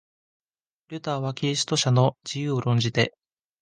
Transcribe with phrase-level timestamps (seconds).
[0.89, 3.13] ルターはキリスト者の自由を論じて、